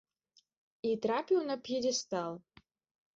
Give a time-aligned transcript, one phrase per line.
[0.91, 2.31] І трапіў на п'едэстал.